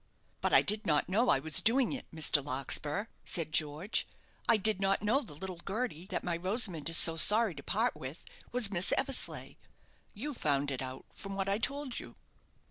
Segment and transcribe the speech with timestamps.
[0.41, 2.43] "But I did not know I was doing it, Mr.
[2.43, 4.07] Larkspur," said George.
[4.49, 7.93] "I did not know the little Gerty that my Rosamond is so sorry to part
[7.95, 9.57] with, was Miss Eversleigh;
[10.15, 12.15] you found it out, from what I told you."